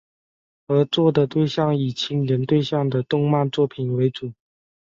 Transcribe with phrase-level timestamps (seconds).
[0.67, 4.31] 合作的对象以青年对象的动漫作品为主。